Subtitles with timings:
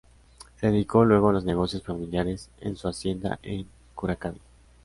[0.59, 4.41] Se dedicó luego a los negocios familiares en su hacienda en Curacaví.